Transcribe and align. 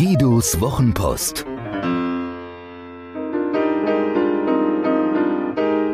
Ottos 0.00 0.60
Wochenpost. 0.60 1.44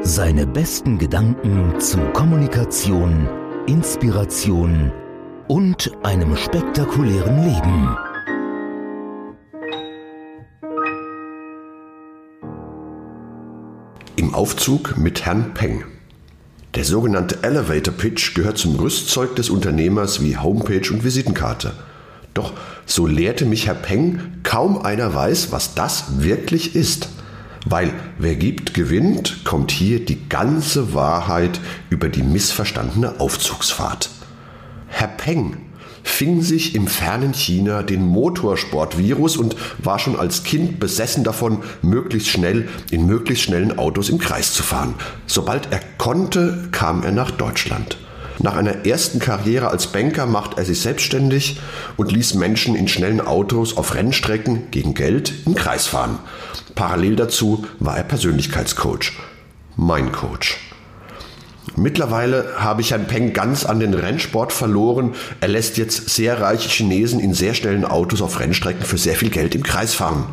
Seine 0.03 0.47
besten 0.47 0.99
Gedanken 0.99 1.81
zu 1.81 1.97
Kommunikation, 2.13 3.27
Inspiration 3.67 4.93
und 5.49 5.91
einem 6.03 6.37
spektakulären 6.37 7.45
Leben. 7.45 7.97
Im 14.17 14.35
Aufzug 14.35 14.99
mit 14.99 15.25
Herrn 15.25 15.55
Peng. 15.55 15.85
Der 16.75 16.85
sogenannte 16.85 17.43
Elevator 17.43 17.95
Pitch 17.95 18.35
gehört 18.35 18.59
zum 18.59 18.77
Rüstzeug 18.77 19.35
des 19.37 19.49
Unternehmers 19.49 20.21
wie 20.21 20.37
Homepage 20.37 20.93
und 20.93 21.05
Visitenkarte. 21.05 21.73
Doch 22.35 22.53
so 22.85 23.07
lehrte 23.07 23.47
mich 23.47 23.67
Herr 23.67 23.75
Peng, 23.75 24.21
kaum 24.43 24.83
einer 24.83 25.15
weiß, 25.15 25.53
was 25.53 25.75
das 25.75 26.21
wirklich 26.23 26.75
ist. 26.75 27.09
Weil 27.65 27.93
wer 28.19 28.35
gibt, 28.35 28.75
gewinnt, 28.75 29.45
kommt 29.45 29.71
hier 29.71 30.05
die 30.05 30.29
ganze 30.29 30.93
Wahrheit 30.93 31.61
über 31.89 32.09
die 32.09 32.23
missverstandene 32.23 33.21
Aufzugsfahrt. 33.21 34.11
Herr 34.89 35.09
Peng 35.09 35.57
fing 36.03 36.43
sich 36.43 36.75
im 36.75 36.87
fernen 36.87 37.33
China 37.33 37.83
den 37.83 38.07
Motorsportvirus 38.07 39.39
und 39.39 39.57
war 39.79 39.99
schon 39.99 40.17
als 40.17 40.43
Kind 40.43 40.79
besessen 40.79 41.25
davon, 41.25 41.63
möglichst 41.81 42.29
schnell 42.29 42.69
in 42.91 43.07
möglichst 43.07 43.45
schnellen 43.45 43.79
Autos 43.79 44.11
im 44.11 44.19
Kreis 44.19 44.53
zu 44.53 44.63
fahren. 44.63 44.95
Sobald 45.27 45.73
er 45.73 45.81
konnte, 45.97 46.69
kam 46.71 47.03
er 47.03 47.13
nach 47.13 47.31
Deutschland. 47.31 47.97
Nach 48.41 48.57
einer 48.57 48.85
ersten 48.85 49.21
Karriere 49.21 49.69
als 49.69 49.87
Banker 49.87 50.27
macht 50.27 50.59
er 50.59 50.65
sich 50.65 50.81
selbstständig 50.81 51.61
und 51.97 52.13
ließ 52.13 52.35
Menschen 52.35 52.75
in 52.75 52.89
schnellen 52.89 53.21
Autos 53.21 53.77
auf 53.77 53.95
Rennstrecken 53.95 54.71
gegen 54.71 54.95
Geld 54.95 55.33
im 55.47 55.55
Kreis 55.55 55.87
fahren. 55.87 56.19
Parallel 56.75 57.17
dazu 57.17 57.65
war 57.79 57.97
er 57.97 58.03
Persönlichkeitscoach. 58.03 59.13
Mein 59.77 60.13
Coach. 60.13 60.59
Mittlerweile 61.77 62.55
habe 62.59 62.83
ich 62.83 62.91
Herrn 62.91 63.07
Peng 63.07 63.33
ganz 63.33 63.65
an 63.65 63.81
den 63.81 63.95
Rennsport 63.95 64.53
verloren. 64.53 65.15
Er 65.41 65.49
lässt 65.49 65.77
jetzt 65.77 66.11
sehr 66.11 66.41
reiche 66.41 66.69
Chinesen 66.69 67.21
in 67.21 67.35
sehr 67.35 67.55
schnellen 67.55 67.85
Autos 67.85 68.23
auf 68.23 68.39
Rennstrecken 68.39 68.85
für 68.85 68.99
sehr 68.99 69.15
viel 69.15 69.31
Geld 69.31 69.55
im 69.55 69.63
Kreis 69.63 69.95
fahren. 69.95 70.27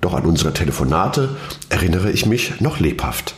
Doch 0.00 0.14
an 0.14 0.24
unsere 0.24 0.52
Telefonate 0.52 1.36
erinnere 1.68 2.10
ich 2.10 2.26
mich 2.26 2.60
noch 2.60 2.80
lebhaft. 2.80 3.34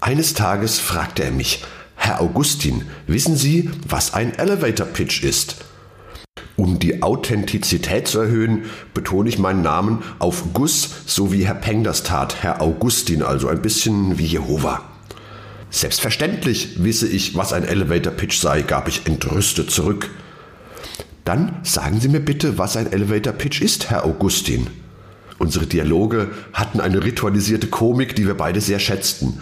Eines 0.00 0.34
Tages 0.34 0.78
fragte 0.78 1.24
er 1.24 1.30
mich, 1.30 1.64
Herr 2.06 2.20
Augustin, 2.20 2.84
wissen 3.08 3.34
Sie, 3.34 3.68
was 3.84 4.14
ein 4.14 4.32
Elevator 4.38 4.86
Pitch 4.86 5.24
ist? 5.24 5.56
Um 6.54 6.78
die 6.78 7.02
Authentizität 7.02 8.06
zu 8.06 8.20
erhöhen, 8.20 8.66
betone 8.94 9.28
ich 9.28 9.40
meinen 9.40 9.62
Namen 9.62 10.04
auf 10.20 10.44
Gus, 10.54 10.88
so 11.06 11.32
wie 11.32 11.44
Herr 11.44 11.56
Peng 11.56 11.82
das 11.82 12.04
tat, 12.04 12.44
Herr 12.44 12.62
Augustin, 12.62 13.24
also 13.24 13.48
ein 13.48 13.60
bisschen 13.60 14.18
wie 14.18 14.24
Jehova. 14.24 14.82
Selbstverständlich 15.70 16.84
wisse 16.84 17.08
ich, 17.08 17.34
was 17.34 17.52
ein 17.52 17.64
Elevator 17.64 18.12
Pitch 18.12 18.38
sei, 18.38 18.62
gab 18.62 18.86
ich 18.86 19.04
entrüstet 19.06 19.72
zurück. 19.72 20.08
Dann 21.24 21.56
sagen 21.64 21.98
Sie 21.98 22.08
mir 22.08 22.20
bitte, 22.20 22.56
was 22.56 22.76
ein 22.76 22.92
Elevator 22.92 23.32
Pitch 23.32 23.60
ist, 23.60 23.90
Herr 23.90 24.04
Augustin. 24.04 24.68
Unsere 25.38 25.66
Dialoge 25.66 26.30
hatten 26.52 26.78
eine 26.78 27.02
ritualisierte 27.02 27.66
Komik, 27.66 28.14
die 28.14 28.28
wir 28.28 28.34
beide 28.34 28.60
sehr 28.60 28.78
schätzten. 28.78 29.40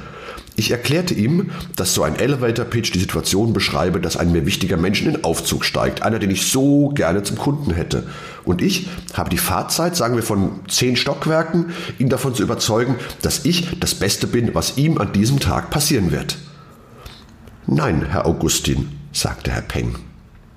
Ich 0.56 0.70
erklärte 0.70 1.14
ihm, 1.14 1.50
dass 1.74 1.94
so 1.94 2.04
ein 2.04 2.16
Elevator 2.16 2.64
Pitch 2.64 2.92
die 2.94 3.00
Situation 3.00 3.52
beschreibe, 3.52 4.00
dass 4.00 4.16
ein 4.16 4.30
mir 4.30 4.46
wichtiger 4.46 4.76
Mensch 4.76 5.02
in 5.02 5.12
den 5.12 5.24
Aufzug 5.24 5.64
steigt, 5.64 6.02
einer, 6.02 6.20
den 6.20 6.30
ich 6.30 6.46
so 6.46 6.90
gerne 6.90 7.24
zum 7.24 7.38
Kunden 7.38 7.72
hätte. 7.72 8.06
Und 8.44 8.62
ich 8.62 8.86
habe 9.14 9.30
die 9.30 9.38
Fahrzeit, 9.38 9.96
sagen 9.96 10.14
wir 10.14 10.22
von 10.22 10.60
zehn 10.68 10.94
Stockwerken, 10.94 11.72
ihn 11.98 12.08
davon 12.08 12.34
zu 12.34 12.42
überzeugen, 12.44 12.94
dass 13.22 13.44
ich 13.44 13.80
das 13.80 13.96
Beste 13.96 14.28
bin, 14.28 14.54
was 14.54 14.76
ihm 14.76 14.98
an 14.98 15.12
diesem 15.12 15.40
Tag 15.40 15.70
passieren 15.70 16.12
wird. 16.12 16.38
Nein, 17.66 18.06
Herr 18.08 18.26
Augustin, 18.26 18.90
sagte 19.12 19.50
Herr 19.50 19.62
Peng. 19.62 19.96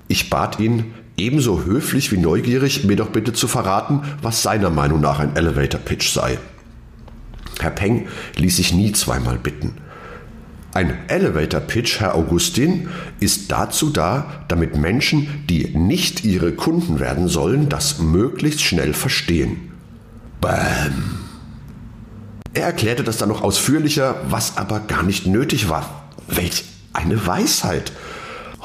Ich 0.08 0.30
bat 0.30 0.60
ihn, 0.60 0.94
ebenso 1.16 1.66
höflich 1.66 2.12
wie 2.12 2.18
neugierig, 2.18 2.84
mir 2.84 2.98
doch 2.98 3.10
bitte 3.10 3.34
zu 3.34 3.48
verraten, 3.48 4.02
was 4.22 4.44
seiner 4.44 4.70
Meinung 4.70 5.02
nach 5.02 5.18
ein 5.20 5.36
Elevator 5.36 5.80
Pitch 5.80 6.12
sei. 6.12 6.38
Herr 7.60 7.72
Peng 7.72 8.08
ließ 8.36 8.58
sich 8.58 8.74
nie 8.74 8.92
zweimal 8.92 9.40
bitten. 9.40 9.74
Ein 10.78 10.96
Elevator 11.08 11.60
Pitch, 11.60 12.02
Herr 12.02 12.14
Augustin, 12.14 12.90
ist 13.20 13.52
dazu 13.52 13.90
da, 13.90 14.44
damit 14.48 14.78
Menschen, 14.78 15.44
die 15.50 15.76
nicht 15.76 16.24
Ihre 16.24 16.52
Kunden 16.52 17.00
werden 17.00 17.28
sollen, 17.28 17.68
das 17.68 17.98
möglichst 17.98 18.62
schnell 18.62 18.94
verstehen. 18.94 19.72
Bäm. 20.40 21.18
Er 22.54 22.66
erklärte 22.66 23.04
das 23.04 23.18
dann 23.18 23.30
noch 23.30 23.42
ausführlicher, 23.42 24.22
was 24.30 24.58
aber 24.58 24.80
gar 24.82 25.02
nicht 25.02 25.26
nötig 25.26 25.68
war. 25.68 26.10
Welch 26.28 26.64
eine 26.94 27.26
Weisheit! 27.26 27.92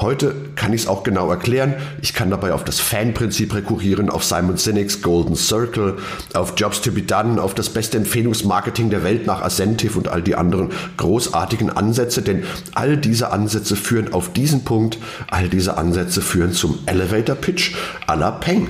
Heute 0.03 0.35
kann 0.57 0.73
ich 0.73 0.81
es 0.81 0.87
auch 0.87 1.03
genau 1.03 1.29
erklären. 1.29 1.75
Ich 2.01 2.13
kann 2.13 2.29
dabei 2.29 2.51
auf 2.51 2.65
das 2.65 2.81
Fan-Prinzip 2.81 3.55
rekurrieren, 3.55 4.09
auf 4.09 4.25
Simon 4.25 4.57
Sinek's 4.57 5.01
Golden 5.01 5.37
Circle, 5.37 5.95
auf 6.33 6.55
Jobs 6.57 6.81
to 6.81 6.91
be 6.91 7.03
done, 7.03 7.41
auf 7.41 7.53
das 7.53 7.69
beste 7.69 7.95
Empfehlungsmarketing 7.99 8.89
der 8.89 9.05
Welt 9.05 9.25
nach 9.25 9.41
Ascentive 9.41 9.97
und 9.97 10.09
all 10.09 10.21
die 10.21 10.35
anderen 10.35 10.71
großartigen 10.97 11.69
Ansätze, 11.69 12.21
denn 12.21 12.43
all 12.75 12.97
diese 12.97 13.31
Ansätze 13.31 13.77
führen 13.77 14.11
auf 14.11 14.33
diesen 14.33 14.65
Punkt, 14.65 14.97
all 15.29 15.47
diese 15.47 15.77
Ansätze 15.77 16.21
führen 16.21 16.51
zum 16.51 16.79
Elevator 16.85 17.37
Pitch 17.37 17.73
à 18.05 18.17
la 18.17 18.31
Peng. 18.31 18.67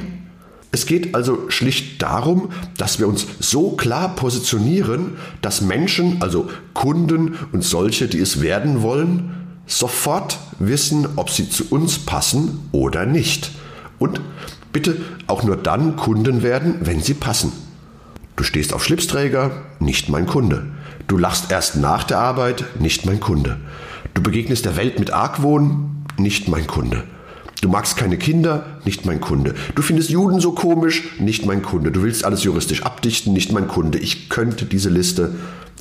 Es 0.71 0.85
geht 0.85 1.15
also 1.15 1.49
schlicht 1.49 2.03
darum, 2.03 2.49
dass 2.77 2.99
wir 2.99 3.07
uns 3.07 3.25
so 3.39 3.71
klar 3.71 4.15
positionieren, 4.15 5.17
dass 5.41 5.61
Menschen, 5.61 6.21
also 6.21 6.47
Kunden 6.75 7.39
und 7.51 7.63
solche, 7.63 8.07
die 8.07 8.19
es 8.19 8.39
werden 8.39 8.83
wollen, 8.83 9.42
sofort 9.65 10.39
wissen, 10.59 11.07
ob 11.15 11.29
sie 11.29 11.49
zu 11.49 11.69
uns 11.69 11.99
passen 11.99 12.69
oder 12.71 13.05
nicht. 13.05 13.51
Und 13.99 14.21
bitte 14.71 14.97
auch 15.27 15.43
nur 15.43 15.57
dann 15.57 15.95
Kunden 15.95 16.43
werden, 16.43 16.75
wenn 16.81 17.01
sie 17.01 17.13
passen. 17.13 17.51
Du 18.35 18.43
stehst 18.43 18.73
auf 18.73 18.83
Schlipsträger, 18.83 19.51
nicht 19.79 20.09
mein 20.09 20.25
Kunde. 20.25 20.65
Du 21.07 21.17
lachst 21.17 21.51
erst 21.51 21.77
nach 21.77 22.03
der 22.03 22.19
Arbeit, 22.19 22.65
nicht 22.79 23.05
mein 23.05 23.19
Kunde. 23.19 23.57
Du 24.13 24.21
begegnest 24.21 24.65
der 24.65 24.75
Welt 24.75 24.99
mit 24.99 25.11
Argwohn, 25.11 26.05
nicht 26.17 26.47
mein 26.47 26.67
Kunde. 26.67 27.03
Du 27.61 27.69
magst 27.69 27.95
keine 27.95 28.17
Kinder, 28.17 28.65
nicht 28.83 29.05
mein 29.05 29.21
Kunde. 29.21 29.55
Du 29.75 29.81
findest 29.81 30.09
Juden 30.09 30.41
so 30.41 30.51
komisch, 30.51 31.19
nicht 31.19 31.45
mein 31.45 31.61
Kunde. 31.61 31.91
Du 31.91 32.01
willst 32.01 32.25
alles 32.25 32.43
juristisch 32.43 32.83
abdichten, 32.83 33.31
nicht 33.31 33.53
mein 33.53 33.67
Kunde. 33.67 33.99
Ich 33.99 34.29
könnte 34.29 34.65
diese 34.65 34.89
Liste 34.89 35.35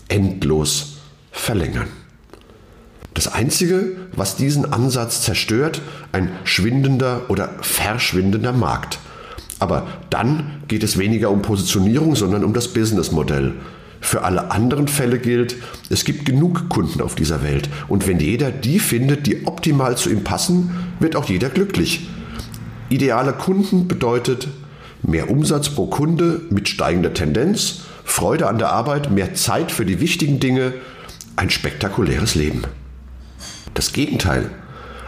endlos 0.09 0.99
verlängern. 1.33 1.89
Das 3.15 3.29
Einzige, 3.29 3.97
was 4.17 4.37
diesen 4.37 4.73
Ansatz 4.73 5.23
zerstört, 5.23 5.83
ein 6.13 6.31
schwindender 6.45 7.23
oder 7.29 7.51
verschwindender 7.61 8.53
Markt. 8.53 8.99
Aber 9.59 9.87
dann 10.11 10.63
geht 10.67 10.83
es 10.83 10.99
weniger 10.99 11.31
um 11.31 11.43
Positionierung, 11.43 12.17
sondern 12.17 12.43
um 12.43 12.53
das 12.53 12.69
Businessmodell. 12.69 13.55
Für 14.01 14.25
alle 14.25 14.51
anderen 14.51 14.89
Fälle 14.89 15.21
gilt, 15.21 15.55
es 15.89 16.05
gibt 16.05 16.25
genug 16.25 16.69
Kunden 16.69 17.01
auf 17.01 17.15
dieser 17.15 17.45
Welt 17.45 17.69
und 17.87 18.09
wenn 18.09 18.19
jeder 18.19 18.51
die 18.51 18.81
findet, 18.81 19.29
die 19.29 19.47
optimal 19.47 19.97
zu 19.97 20.11
ihm 20.11 20.25
passen, 20.25 20.73
wird 20.99 21.15
auch 21.15 21.27
jeder 21.27 21.51
glücklich. 21.51 22.09
Ideale 22.89 23.33
Kunden 23.33 23.87
bedeutet 23.87 24.49
mehr 25.03 25.31
Umsatz 25.31 25.69
pro 25.69 25.87
Kunde 25.87 26.41
mit 26.51 26.69
steigender 26.69 27.15
Tendenz, 27.15 27.83
Freude 28.05 28.49
an 28.49 28.59
der 28.59 28.73
Arbeit, 28.73 29.13
mehr 29.13 29.35
Zeit 29.35 29.71
für 29.71 29.87
die 29.87 30.01
wichtigen 30.01 30.41
Dinge, 30.41 30.73
ein 31.37 31.51
spektakuläres 31.51 32.35
Leben. 32.35 32.63
Das 33.75 33.93
Gegenteil. 33.93 34.51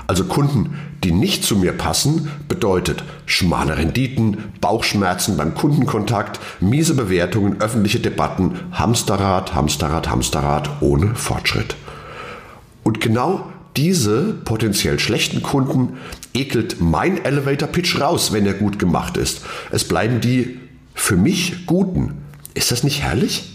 Also 0.06 0.24
Kunden, 0.24 0.78
die 1.02 1.12
nicht 1.12 1.44
zu 1.44 1.56
mir 1.56 1.72
passen, 1.72 2.30
bedeutet 2.48 3.04
schmale 3.26 3.78
Renditen, 3.78 4.52
Bauchschmerzen 4.60 5.36
beim 5.36 5.54
Kundenkontakt, 5.54 6.40
miese 6.60 6.94
Bewertungen, 6.94 7.60
öffentliche 7.60 8.00
Debatten, 8.00 8.58
Hamsterrad, 8.72 9.54
Hamsterrad, 9.54 10.10
Hamsterrad 10.10 10.70
ohne 10.80 11.14
Fortschritt. 11.14 11.76
Und 12.82 13.00
genau 13.00 13.46
diese 13.76 14.34
potenziell 14.44 14.98
schlechten 14.98 15.42
Kunden 15.42 15.96
ekelt 16.32 16.80
mein 16.80 17.24
Elevator 17.24 17.68
Pitch 17.68 18.00
raus, 18.00 18.32
wenn 18.32 18.46
er 18.46 18.54
gut 18.54 18.78
gemacht 18.78 19.16
ist. 19.16 19.40
Es 19.70 19.88
bleiben 19.88 20.20
die 20.20 20.60
für 20.94 21.16
mich 21.16 21.66
guten. 21.66 22.22
Ist 22.54 22.70
das 22.70 22.84
nicht 22.84 23.02
herrlich? 23.02 23.52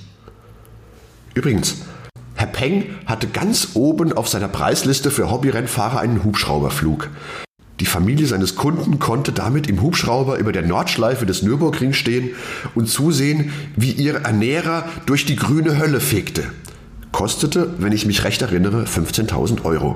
Übrigens, 1.35 1.77
Peng 2.59 2.83
hatte 3.05 3.27
ganz 3.27 3.69
oben 3.75 4.11
auf 4.11 4.27
seiner 4.27 4.49
Preisliste 4.49 5.11
für 5.11 5.31
Hobbyrennfahrer 5.31 6.01
einen 6.01 6.25
Hubschrauberflug. 6.25 7.09
Die 7.79 7.85
Familie 7.85 8.27
seines 8.27 8.57
Kunden 8.57 8.99
konnte 8.99 9.31
damit 9.31 9.67
im 9.67 9.81
Hubschrauber 9.81 10.37
über 10.39 10.51
der 10.51 10.63
Nordschleife 10.63 11.25
des 11.25 11.41
Nürburgring 11.41 11.93
stehen 11.93 12.31
und 12.75 12.89
zusehen, 12.89 13.53
wie 13.77 13.91
ihr 13.91 14.15
Ernährer 14.15 14.83
durch 15.05 15.23
die 15.23 15.37
grüne 15.37 15.79
Hölle 15.79 16.01
fegte. 16.01 16.43
Kostete, 17.13 17.75
wenn 17.77 17.93
ich 17.93 18.05
mich 18.05 18.25
recht 18.25 18.41
erinnere, 18.41 18.83
15.000 18.83 19.63
Euro. 19.63 19.95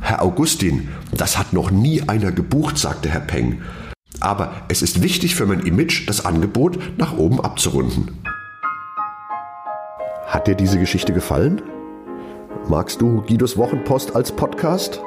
Herr 0.00 0.20
Augustin, 0.20 0.88
das 1.12 1.38
hat 1.38 1.52
noch 1.52 1.70
nie 1.70 2.02
einer 2.08 2.32
gebucht, 2.32 2.76
sagte 2.76 3.08
Herr 3.08 3.20
Peng. 3.20 3.62
aber 4.18 4.62
es 4.66 4.82
ist 4.82 5.00
wichtig 5.00 5.36
für 5.36 5.46
mein 5.46 5.60
Image, 5.60 6.08
das 6.08 6.24
Angebot 6.24 6.98
nach 6.98 7.16
oben 7.16 7.40
abzurunden. 7.40 8.10
Hat 10.32 10.46
dir 10.46 10.54
diese 10.54 10.78
Geschichte 10.78 11.12
gefallen? 11.12 11.60
Magst 12.66 13.02
du 13.02 13.20
Guidos 13.20 13.58
Wochenpost 13.58 14.16
als 14.16 14.32
Podcast? 14.32 15.02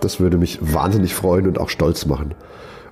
Das 0.00 0.18
würde 0.18 0.38
mich 0.38 0.58
wahnsinnig 0.60 1.14
freuen 1.14 1.46
und 1.46 1.60
auch 1.60 1.68
stolz 1.68 2.04
machen. 2.04 2.34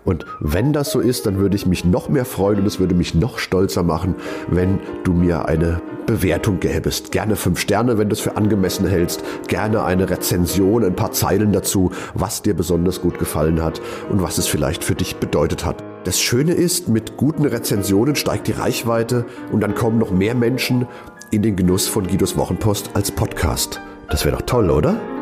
Und 0.05 0.25
wenn 0.39 0.73
das 0.73 0.93
so 0.93 1.01
ist, 1.01 1.27
dann 1.27 1.39
würde 1.39 1.57
ich 1.57 1.67
mich 1.67 1.85
noch 1.85 2.09
mehr 2.09 2.25
freuen 2.25 2.61
und 2.61 2.67
es 2.67 2.79
würde 2.79 2.95
mich 2.95 3.17
noch 3.17 3.41
stolzer 3.41 3.83
machen, 3.83 4.15
wenn 4.47 4.79
du 5.03 5.13
mir 5.13 5.47
eine 5.47 5.83
Bewertung 6.07 6.61
gäbest. 6.61 7.11
Gerne 7.11 7.35
fünf 7.35 7.59
Sterne, 7.59 7.99
wenn 7.99 8.09
du 8.09 8.13
es 8.13 8.21
für 8.21 8.37
angemessen 8.37 8.87
hältst. 8.87 9.25
Gerne 9.49 9.83
eine 9.83 10.09
Rezension, 10.09 10.85
ein 10.85 10.95
paar 10.95 11.11
Zeilen 11.11 11.51
dazu, 11.51 11.91
was 12.15 12.41
dir 12.41 12.55
besonders 12.55 13.03
gut 13.03 13.19
gefallen 13.19 13.65
hat 13.65 13.81
und 14.11 14.23
was 14.23 14.39
es 14.39 14.47
vielleicht 14.47 14.85
für 14.85 14.95
dich 14.95 15.17
bedeutet 15.17 15.67
hat. 15.67 15.83
Das 16.05 16.21
Schöne 16.21 16.53
ist, 16.53 16.89
mit 16.89 17.17
guten 17.17 17.45
Rezensionen 17.45 18.15
steigt 18.15 18.47
die 18.47 18.53
Reichweite 18.53 19.27
und 19.51 19.61
dann 19.61 19.75
kommen 19.75 19.99
noch 19.99 20.13
mehr 20.13 20.37
Menschen 20.37 20.87
in 21.31 21.43
den 21.43 21.57
Genuss 21.57 21.87
von 21.87 22.07
Guidos 22.07 22.37
Wochenpost 22.37 22.91
als 22.95 23.11
Podcast. 23.11 23.81
Das 24.09 24.25
wäre 24.25 24.37
doch 24.37 24.47
toll, 24.47 24.71
oder? 24.71 25.18